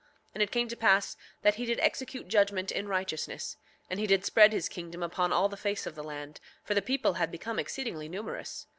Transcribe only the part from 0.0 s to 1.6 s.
7:11 And it came to pass that